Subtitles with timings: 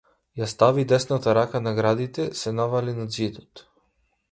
[0.39, 3.67] Ја стави десната рака на градите се навали на ѕидот.